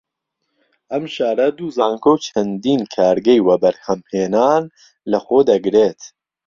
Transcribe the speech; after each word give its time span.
ئەم 0.91 1.03
شارە 1.15 1.47
دوو 1.57 1.73
زانکۆ 1.77 2.11
و 2.13 2.21
چەندین 2.25 2.81
کارگەی 2.95 3.43
وەبەرهەم 3.47 4.01
هێنان 4.11 4.63
لە 5.11 5.19
خۆ 5.25 5.37
دەگرێت 5.51 6.01